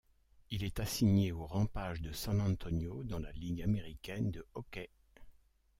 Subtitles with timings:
[0.49, 4.89] Il est assigné au Rampage de San Antonio dans la Ligue américaine de hockey.